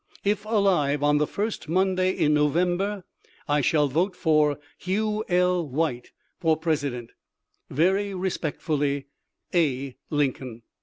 "If 0.33 0.45
alive 0.45 1.03
on 1.03 1.19
the 1.19 1.27
firtit 1.27 1.67
MnnHayJn 1.67 2.35
ISLovptnKpr^ 2.35 3.03
I 3.47 3.61
shall 3.61 3.87
vote 3.87 4.15
for 4.15 4.57
Hugh 4.79 5.23
L. 5.29 5.63
White, 5.67 6.11
for 6.39 6.57
President. 6.57 7.11
■" 7.71 7.75
Vei^n^espectfuUy, 7.77 9.05
"A. 9.53 9.95
Lincoln." 10.09 10.63